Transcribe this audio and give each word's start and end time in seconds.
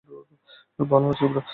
ভালো 0.79 1.05
আছি 1.11 1.23
আমরা। 1.27 1.41